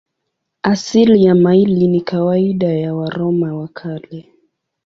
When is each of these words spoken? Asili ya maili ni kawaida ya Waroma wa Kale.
Asili 0.63 1.23
ya 1.23 1.35
maili 1.35 1.87
ni 1.87 2.01
kawaida 2.01 2.73
ya 2.73 2.93
Waroma 2.95 3.55
wa 3.55 3.67
Kale. 3.67 4.29